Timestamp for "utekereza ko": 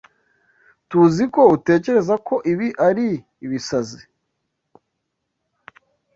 1.55-2.35